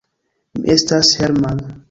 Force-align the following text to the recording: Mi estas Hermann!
Mi 0.63 0.73
estas 0.77 1.13
Hermann! 1.21 1.65